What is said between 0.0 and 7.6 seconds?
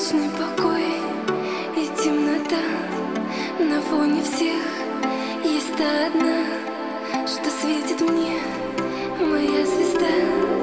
вечный покой и темнота. На фоне всех есть та одна Что